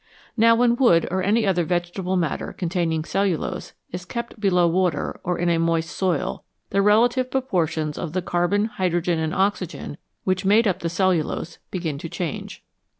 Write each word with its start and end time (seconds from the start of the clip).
Now 0.35 0.55
when 0.55 0.77
wood 0.77 1.07
or 1.11 1.21
any 1.21 1.45
other 1.45 1.63
vegetable 1.63 2.15
matter 2.15 2.53
con 2.57 2.69
taining 2.69 3.05
cellulose 3.05 3.73
is 3.91 4.03
kept 4.03 4.39
below 4.39 4.67
water 4.67 5.19
or 5.23 5.37
in 5.37 5.47
a 5.47 5.59
moist 5.59 5.91
soil, 5.91 6.43
the 6.71 6.81
relative 6.81 7.29
proportions 7.29 7.99
of 7.99 8.13
the 8.13 8.21
carbon, 8.23 8.65
hydrogen, 8.65 9.19
and 9.19 9.31
oxygen 9.35 9.97
which 10.23 10.43
made 10.43 10.67
up 10.67 10.79
the 10.79 10.89
cellulose 10.89 11.59
begin 11.69 11.99
to 11.99 12.09
change. 12.09 12.63